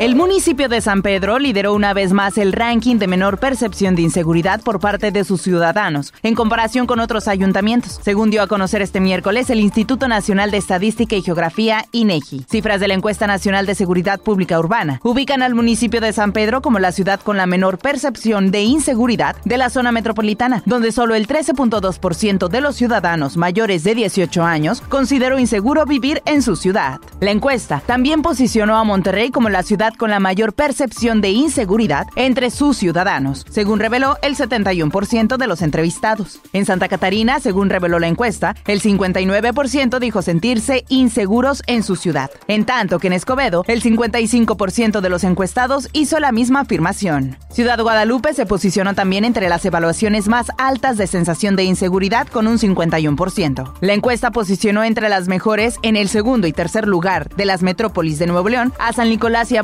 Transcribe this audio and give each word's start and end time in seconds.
El 0.00 0.14
municipio 0.14 0.68
de 0.68 0.80
San 0.80 1.02
Pedro 1.02 1.40
lideró 1.40 1.74
una 1.74 1.92
vez 1.92 2.12
más 2.12 2.38
el 2.38 2.52
ranking 2.52 2.98
de 2.98 3.08
menor 3.08 3.38
percepción 3.38 3.96
de 3.96 4.02
inseguridad 4.02 4.60
por 4.60 4.78
parte 4.78 5.10
de 5.10 5.24
sus 5.24 5.42
ciudadanos, 5.42 6.14
en 6.22 6.36
comparación 6.36 6.86
con 6.86 7.00
otros 7.00 7.26
ayuntamientos, 7.26 7.98
según 8.00 8.30
dio 8.30 8.42
a 8.42 8.46
conocer 8.46 8.80
este 8.80 9.00
miércoles 9.00 9.50
el 9.50 9.58
Instituto 9.58 10.06
Nacional 10.06 10.52
de 10.52 10.58
Estadística 10.58 11.16
y 11.16 11.22
Geografía, 11.22 11.84
INEGI. 11.90 12.46
Cifras 12.48 12.78
de 12.78 12.86
la 12.86 12.94
Encuesta 12.94 13.26
Nacional 13.26 13.66
de 13.66 13.74
Seguridad 13.74 14.20
Pública 14.20 14.60
Urbana 14.60 15.00
ubican 15.02 15.42
al 15.42 15.56
municipio 15.56 16.00
de 16.00 16.12
San 16.12 16.30
Pedro 16.30 16.62
como 16.62 16.78
la 16.78 16.92
ciudad 16.92 17.18
con 17.18 17.36
la 17.36 17.46
menor 17.46 17.78
percepción 17.78 18.52
de 18.52 18.62
inseguridad 18.62 19.34
de 19.44 19.58
la 19.58 19.68
zona 19.68 19.90
metropolitana, 19.90 20.62
donde 20.64 20.92
solo 20.92 21.16
el 21.16 21.26
13.2% 21.26 22.48
de 22.48 22.60
los 22.60 22.76
ciudadanos 22.76 23.36
mayores 23.36 23.82
de 23.82 23.96
18 23.96 24.44
años 24.44 24.80
consideró 24.80 25.40
inseguro 25.40 25.86
vivir 25.86 26.22
en 26.24 26.42
su 26.42 26.54
ciudad. 26.54 27.00
La 27.18 27.32
encuesta 27.32 27.82
también 27.84 28.22
posicionó 28.22 28.76
a 28.76 28.84
Monterrey 28.84 29.32
como 29.32 29.48
la 29.48 29.64
ciudad 29.64 29.87
con 29.96 30.10
la 30.10 30.20
mayor 30.20 30.52
percepción 30.52 31.20
de 31.20 31.30
inseguridad 31.30 32.06
entre 32.16 32.50
sus 32.50 32.76
ciudadanos, 32.76 33.46
según 33.50 33.80
reveló 33.80 34.16
el 34.22 34.36
71% 34.36 35.36
de 35.36 35.46
los 35.46 35.62
entrevistados. 35.62 36.40
En 36.52 36.66
Santa 36.66 36.88
Catarina, 36.88 37.40
según 37.40 37.70
reveló 37.70 37.98
la 37.98 38.08
encuesta, 38.08 38.54
el 38.66 38.82
59% 38.82 39.98
dijo 39.98 40.22
sentirse 40.22 40.84
inseguros 40.88 41.62
en 41.66 41.82
su 41.82 41.96
ciudad, 41.96 42.30
en 42.48 42.64
tanto 42.64 42.98
que 42.98 43.06
en 43.06 43.12
Escobedo, 43.12 43.64
el 43.68 43.82
55% 43.82 45.00
de 45.00 45.08
los 45.08 45.24
encuestados 45.24 45.88
hizo 45.92 46.18
la 46.20 46.32
misma 46.32 46.60
afirmación. 46.60 47.36
Ciudad 47.50 47.80
Guadalupe 47.80 48.34
se 48.34 48.46
posicionó 48.46 48.94
también 48.94 49.24
entre 49.24 49.48
las 49.48 49.64
evaluaciones 49.64 50.28
más 50.28 50.48
altas 50.58 50.96
de 50.96 51.06
sensación 51.06 51.56
de 51.56 51.64
inseguridad 51.64 52.28
con 52.28 52.46
un 52.46 52.58
51%. 52.58 53.74
La 53.80 53.92
encuesta 53.92 54.30
posicionó 54.30 54.84
entre 54.84 55.08
las 55.08 55.28
mejores 55.28 55.76
en 55.82 55.96
el 55.96 56.08
segundo 56.08 56.46
y 56.46 56.52
tercer 56.52 56.86
lugar 56.86 57.28
de 57.36 57.44
las 57.44 57.62
metrópolis 57.62 58.18
de 58.18 58.26
Nuevo 58.26 58.48
León 58.48 58.72
a 58.78 58.92
San 58.92 59.08
Nicolás 59.08 59.50
y 59.52 59.56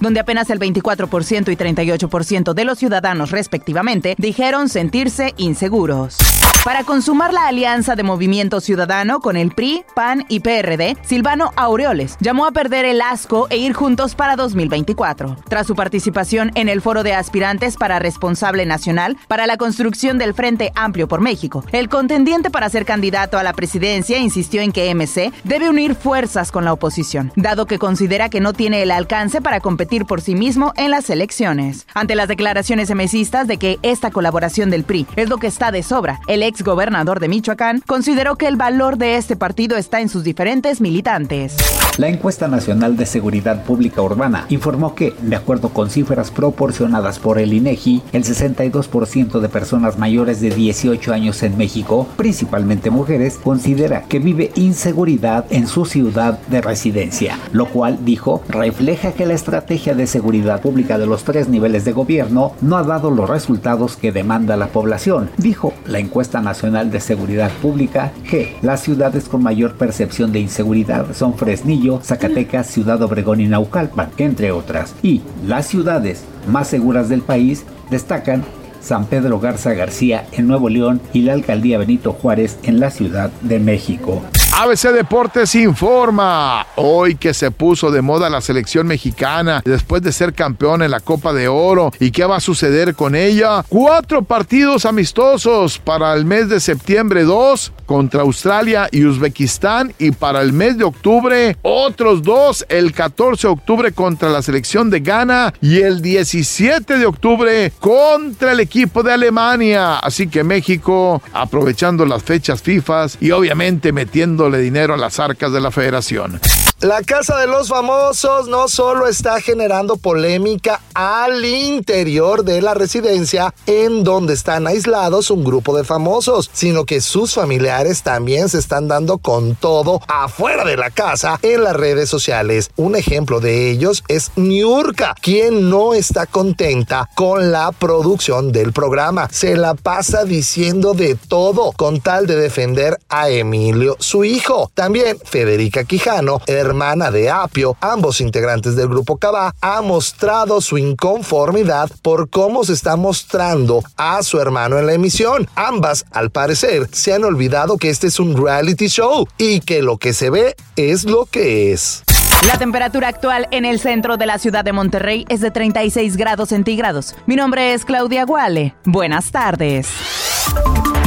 donde 0.00 0.20
apenas 0.20 0.48
el 0.50 0.60
24% 0.60 1.52
y 1.52 1.56
38% 1.56 2.54
de 2.54 2.64
los 2.64 2.78
ciudadanos 2.78 3.30
respectivamente 3.30 4.14
dijeron 4.16 4.68
sentirse 4.68 5.34
inseguros. 5.36 6.35
Para 6.66 6.82
consumar 6.82 7.32
la 7.32 7.46
alianza 7.46 7.94
de 7.94 8.02
Movimiento 8.02 8.60
Ciudadano 8.60 9.20
con 9.20 9.36
el 9.36 9.52
PRI, 9.52 9.84
PAN 9.94 10.24
y 10.28 10.40
PRD, 10.40 10.96
Silvano 11.02 11.52
Aureoles 11.54 12.16
llamó 12.18 12.44
a 12.44 12.50
perder 12.50 12.84
el 12.84 13.00
asco 13.02 13.46
e 13.50 13.56
ir 13.56 13.72
juntos 13.72 14.16
para 14.16 14.34
2024. 14.34 15.36
Tras 15.48 15.68
su 15.68 15.76
participación 15.76 16.50
en 16.56 16.68
el 16.68 16.82
foro 16.82 17.04
de 17.04 17.14
aspirantes 17.14 17.76
para 17.76 18.00
responsable 18.00 18.66
nacional 18.66 19.16
para 19.28 19.46
la 19.46 19.58
construcción 19.58 20.18
del 20.18 20.34
Frente 20.34 20.72
Amplio 20.74 21.06
por 21.06 21.20
México, 21.20 21.64
el 21.70 21.88
contendiente 21.88 22.50
para 22.50 22.68
ser 22.68 22.84
candidato 22.84 23.38
a 23.38 23.44
la 23.44 23.52
presidencia 23.52 24.18
insistió 24.18 24.60
en 24.60 24.72
que 24.72 24.92
MC 24.92 25.32
debe 25.44 25.70
unir 25.70 25.94
fuerzas 25.94 26.50
con 26.50 26.64
la 26.64 26.72
oposición, 26.72 27.30
dado 27.36 27.66
que 27.66 27.78
considera 27.78 28.28
que 28.28 28.40
no 28.40 28.52
tiene 28.52 28.82
el 28.82 28.90
alcance 28.90 29.40
para 29.40 29.60
competir 29.60 30.04
por 30.04 30.20
sí 30.20 30.34
mismo 30.34 30.72
en 30.76 30.90
las 30.90 31.10
elecciones. 31.10 31.86
Ante 31.94 32.16
las 32.16 32.26
declaraciones 32.26 32.92
MCistas 32.92 33.46
de 33.46 33.56
que 33.56 33.78
esta 33.82 34.10
colaboración 34.10 34.68
del 34.68 34.82
PRI 34.82 35.06
es 35.14 35.28
lo 35.28 35.38
que 35.38 35.46
está 35.46 35.70
de 35.70 35.84
sobra, 35.84 36.18
el 36.26 36.42
ex 36.42 36.55
gobernador 36.62 37.20
de 37.20 37.28
Michoacán, 37.28 37.82
consideró 37.86 38.36
que 38.36 38.48
el 38.48 38.56
valor 38.56 38.98
de 38.98 39.16
este 39.16 39.36
partido 39.36 39.76
está 39.76 40.00
en 40.00 40.08
sus 40.08 40.24
diferentes 40.24 40.80
militantes. 40.80 41.56
La 41.98 42.08
encuesta 42.08 42.46
nacional 42.46 42.96
de 42.96 43.06
seguridad 43.06 43.64
pública 43.64 44.02
urbana 44.02 44.44
informó 44.50 44.94
que, 44.94 45.14
de 45.22 45.34
acuerdo 45.34 45.70
con 45.70 45.88
cifras 45.88 46.30
proporcionadas 46.30 47.18
por 47.18 47.38
el 47.38 47.54
INEGI, 47.54 48.02
el 48.12 48.24
62% 48.24 49.40
de 49.40 49.48
personas 49.48 49.98
mayores 49.98 50.40
de 50.40 50.50
18 50.50 51.12
años 51.12 51.42
en 51.42 51.56
México, 51.56 52.06
principalmente 52.16 52.90
mujeres, 52.90 53.38
considera 53.42 54.02
que 54.02 54.18
vive 54.18 54.52
inseguridad 54.56 55.46
en 55.50 55.66
su 55.66 55.86
ciudad 55.86 56.38
de 56.48 56.60
residencia, 56.60 57.38
lo 57.52 57.66
cual, 57.66 57.98
dijo, 58.04 58.42
refleja 58.48 59.12
que 59.12 59.26
la 59.26 59.34
estrategia 59.34 59.94
de 59.94 60.06
seguridad 60.06 60.60
pública 60.60 60.98
de 60.98 61.06
los 61.06 61.24
tres 61.24 61.48
niveles 61.48 61.84
de 61.84 61.92
gobierno 61.92 62.52
no 62.60 62.76
ha 62.76 62.82
dado 62.82 63.10
los 63.10 63.28
resultados 63.28 63.96
que 63.96 64.12
demanda 64.12 64.56
la 64.56 64.68
población, 64.68 65.30
dijo 65.38 65.72
la 65.86 65.98
encuesta 65.98 66.35
Nacional 66.40 66.90
de 66.90 67.00
Seguridad 67.00 67.50
Pública, 67.62 68.12
G. 68.30 68.48
Las 68.62 68.80
ciudades 68.80 69.28
con 69.28 69.42
mayor 69.42 69.74
percepción 69.74 70.32
de 70.32 70.40
inseguridad 70.40 71.14
son 71.14 71.34
Fresnillo, 71.34 72.00
Zacatecas, 72.02 72.66
Ciudad 72.66 73.02
Obregón 73.02 73.40
y 73.40 73.46
Naucalpan, 73.46 74.10
entre 74.18 74.52
otras. 74.52 74.94
Y 75.02 75.22
las 75.46 75.66
ciudades 75.66 76.24
más 76.48 76.68
seguras 76.68 77.08
del 77.08 77.22
país 77.22 77.64
destacan 77.90 78.44
San 78.80 79.06
Pedro 79.06 79.40
Garza 79.40 79.74
García 79.74 80.26
en 80.32 80.46
Nuevo 80.46 80.68
León 80.68 81.00
y 81.12 81.22
la 81.22 81.32
alcaldía 81.32 81.78
Benito 81.78 82.12
Juárez 82.12 82.58
en 82.62 82.78
la 82.78 82.90
Ciudad 82.90 83.30
de 83.42 83.58
México. 83.58 84.22
ABC 84.52 84.92
Deportes 84.92 85.54
informa. 85.54 86.66
Hoy 86.76 87.16
que 87.16 87.34
se 87.34 87.50
puso 87.50 87.90
de 87.90 88.02
moda 88.02 88.30
la 88.30 88.40
selección 88.40 88.86
mexicana 88.86 89.62
después 89.64 90.02
de 90.02 90.12
ser 90.12 90.32
campeón 90.32 90.82
en 90.82 90.90
la 90.90 91.00
Copa 91.00 91.32
de 91.32 91.48
Oro. 91.48 91.92
¿Y 92.00 92.10
qué 92.10 92.24
va 92.24 92.36
a 92.36 92.40
suceder 92.40 92.94
con 92.94 93.14
ella? 93.14 93.64
Cuatro 93.68 94.22
partidos 94.22 94.86
amistosos 94.86 95.78
para 95.78 96.14
el 96.14 96.24
mes 96.24 96.48
de 96.48 96.60
septiembre 96.60 97.24
2 97.24 97.72
contra 97.86 98.22
Australia 98.22 98.88
y 98.90 99.04
Uzbekistán. 99.04 99.94
Y 99.98 100.10
para 100.10 100.42
el 100.42 100.52
mes 100.52 100.76
de 100.76 100.84
octubre, 100.84 101.56
otros 101.62 102.22
dos. 102.22 102.66
El 102.68 102.92
14 102.92 103.46
de 103.46 103.52
octubre 103.52 103.92
contra 103.92 104.28
la 104.28 104.42
selección 104.42 104.90
de 104.90 105.00
Ghana 105.00 105.54
y 105.62 105.78
el 105.80 106.02
17 106.02 106.98
de 106.98 107.06
octubre 107.06 107.72
contra 107.80 108.52
el 108.52 108.60
equipo 108.60 109.02
de 109.02 109.12
Alemania. 109.12 109.98
Así 109.98 110.26
que 110.26 110.44
México, 110.44 111.22
aprovechando 111.32 112.04
las 112.04 112.22
fechas 112.22 112.60
FIFA 112.60 113.06
y 113.20 113.30
obviamente 113.30 113.92
metiendo 113.92 114.50
dinero 114.50 114.94
a 114.94 114.96
las 114.96 115.20
arcas 115.20 115.52
de 115.52 115.60
la 115.60 115.70
federación. 115.70 116.40
La 116.82 117.00
Casa 117.02 117.38
de 117.38 117.46
los 117.46 117.68
Famosos 117.68 118.48
no 118.48 118.68
solo 118.68 119.06
está 119.06 119.40
generando 119.40 119.96
polémica 119.96 120.82
al 120.92 121.42
interior 121.42 122.44
de 122.44 122.60
la 122.60 122.74
residencia 122.74 123.54
en 123.64 124.04
donde 124.04 124.34
están 124.34 124.66
aislados 124.66 125.30
un 125.30 125.42
grupo 125.42 125.74
de 125.74 125.84
famosos, 125.84 126.50
sino 126.52 126.84
que 126.84 127.00
sus 127.00 127.32
familiares 127.32 128.02
también 128.02 128.50
se 128.50 128.58
están 128.58 128.88
dando 128.88 129.16
con 129.16 129.54
todo 129.54 130.02
afuera 130.06 130.66
de 130.66 130.76
la 130.76 130.90
casa 130.90 131.38
en 131.40 131.64
las 131.64 131.74
redes 131.74 132.10
sociales. 132.10 132.70
Un 132.76 132.94
ejemplo 132.94 133.40
de 133.40 133.70
ellos 133.70 134.04
es 134.08 134.32
Niurka, 134.36 135.14
quien 135.22 135.70
no 135.70 135.94
está 135.94 136.26
contenta 136.26 137.08
con 137.14 137.52
la 137.52 137.72
producción 137.72 138.52
del 138.52 138.74
programa. 138.74 139.30
Se 139.32 139.56
la 139.56 139.76
pasa 139.76 140.24
diciendo 140.24 140.92
de 140.92 141.14
todo 141.14 141.72
con 141.72 142.02
tal 142.02 142.26
de 142.26 142.36
defender 142.36 142.98
a 143.08 143.30
Emilio, 143.30 143.96
su 143.98 144.24
hijo. 144.24 144.70
También 144.74 145.18
Federica 145.24 145.84
Quijano, 145.84 146.42
hermana 146.66 147.10
de 147.10 147.30
Apio, 147.30 147.76
ambos 147.80 148.20
integrantes 148.20 148.76
del 148.76 148.88
grupo 148.88 149.16
Cabá, 149.16 149.54
ha 149.60 149.80
mostrado 149.80 150.60
su 150.60 150.76
inconformidad 150.76 151.90
por 152.02 152.28
cómo 152.28 152.64
se 152.64 152.74
está 152.74 152.96
mostrando 152.96 153.82
a 153.96 154.22
su 154.22 154.38
hermano 154.40 154.78
en 154.78 154.86
la 154.86 154.92
emisión. 154.92 155.48
Ambas, 155.54 156.04
al 156.10 156.30
parecer, 156.30 156.88
se 156.92 157.14
han 157.14 157.24
olvidado 157.24 157.78
que 157.78 157.88
este 157.88 158.08
es 158.08 158.20
un 158.20 158.36
reality 158.36 158.88
show 158.88 159.26
y 159.38 159.60
que 159.60 159.82
lo 159.82 159.96
que 159.96 160.12
se 160.12 160.30
ve 160.30 160.56
es 160.76 161.04
lo 161.04 161.26
que 161.26 161.72
es. 161.72 162.02
La 162.46 162.58
temperatura 162.58 163.08
actual 163.08 163.48
en 163.50 163.64
el 163.64 163.80
centro 163.80 164.16
de 164.16 164.26
la 164.26 164.38
ciudad 164.38 164.64
de 164.64 164.72
Monterrey 164.72 165.24
es 165.28 165.40
de 165.40 165.50
36 165.50 166.16
grados 166.16 166.50
centígrados. 166.50 167.16
Mi 167.26 167.34
nombre 167.34 167.74
es 167.74 167.84
Claudia 167.84 168.24
Guale. 168.24 168.74
Buenas 168.84 169.30
tardes. 169.30 169.88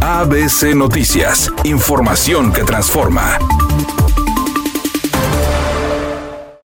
ABC 0.00 0.74
Noticias, 0.74 1.50
información 1.64 2.52
que 2.52 2.62
transforma. 2.62 3.38